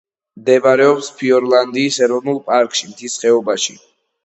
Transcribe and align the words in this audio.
მდებარეობს 0.43 1.09
ფიორდლანდის 1.19 2.01
ეროვნულ 2.07 2.41
პარკში, 2.51 2.91
მთის 2.95 3.21
ხეობაში. 3.27 3.81